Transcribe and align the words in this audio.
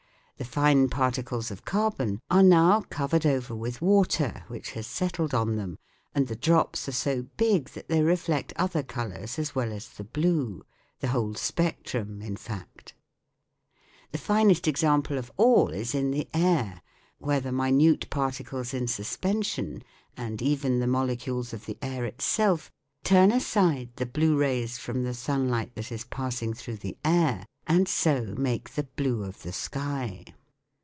The 0.37 0.45
fine 0.47 0.89
particles 0.89 1.51
of 1.51 1.65
carbon 1.65 2.19
are 2.31 2.41
now 2.41 2.81
covered 2.89 3.27
over 3.27 3.55
with 3.55 3.79
water, 3.79 4.43
which 4.47 4.71
has 4.71 4.87
settled 4.87 5.35
on 5.35 5.55
them, 5.55 5.77
and 6.15 6.27
the 6.27 6.35
drops 6.35 6.87
are 6.89 6.93
so 6.93 7.27
big 7.37 7.69
that 7.69 7.89
they 7.89 8.01
reflect 8.01 8.51
other 8.55 8.81
colours 8.81 9.37
as 9.37 9.53
well 9.53 9.71
as 9.71 9.87
the 9.89 10.03
blue 10.03 10.65
the 10.99 11.09
whole 11.09 11.35
spectrum, 11.35 12.23
in 12.23 12.35
fact. 12.37 12.95
The 14.13 14.17
finest 14.17 14.67
example 14.67 15.15
of 15.19 15.31
all 15.37 15.67
is 15.69 15.93
in 15.93 16.09
the 16.09 16.27
air, 16.33 16.81
where 17.19 17.39
the 17.39 17.51
minute 17.51 18.09
particles 18.09 18.73
in 18.73 18.87
suspension, 18.87 19.83
and 20.17 20.41
even 20.41 20.79
the 20.79 20.87
molecules 20.87 21.53
of 21.53 21.67
the 21.67 21.77
air 21.83 22.03
itself, 22.03 22.71
turn 23.03 23.31
aside 23.31 23.89
the 23.97 24.05
blue 24.07 24.35
rays 24.35 24.79
from 24.79 25.03
the 25.03 25.13
sunlight 25.13 25.75
that 25.75 25.91
is 25.91 26.03
passing 26.05 26.53
through 26.55 26.77
the 26.77 26.97
air, 27.05 27.45
and 27.67 27.87
so 27.87 28.33
make 28.37 28.71
the 28.71 28.83
blue 28.83 29.23
of 29.23 29.43
the 29.43 29.51
sky. 29.53 30.25